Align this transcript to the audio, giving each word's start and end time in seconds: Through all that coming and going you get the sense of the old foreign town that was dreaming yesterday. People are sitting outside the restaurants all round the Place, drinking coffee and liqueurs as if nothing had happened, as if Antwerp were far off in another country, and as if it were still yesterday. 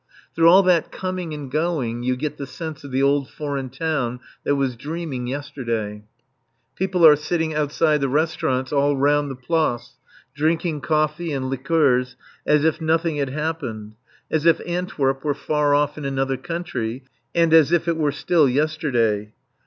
Through 0.33 0.49
all 0.49 0.63
that 0.63 0.91
coming 0.91 1.31
and 1.31 1.51
going 1.51 2.01
you 2.01 2.15
get 2.15 2.37
the 2.37 2.47
sense 2.47 2.83
of 2.83 2.89
the 2.89 3.03
old 3.03 3.29
foreign 3.29 3.69
town 3.69 4.19
that 4.43 4.55
was 4.55 4.75
dreaming 4.75 5.27
yesterday. 5.27 6.01
People 6.75 7.05
are 7.05 7.15
sitting 7.15 7.53
outside 7.53 8.01
the 8.01 8.09
restaurants 8.09 8.73
all 8.73 8.97
round 8.97 9.29
the 9.29 9.35
Place, 9.35 9.97
drinking 10.33 10.81
coffee 10.81 11.31
and 11.31 11.51
liqueurs 11.51 12.15
as 12.47 12.65
if 12.65 12.81
nothing 12.81 13.17
had 13.17 13.29
happened, 13.29 13.93
as 14.31 14.47
if 14.47 14.59
Antwerp 14.65 15.23
were 15.23 15.35
far 15.35 15.75
off 15.75 15.99
in 15.99 16.05
another 16.05 16.35
country, 16.35 17.03
and 17.35 17.53
as 17.53 17.71
if 17.71 17.87
it 17.87 17.95
were 17.95 18.11
still 18.11 18.49
yesterday. 18.49 19.31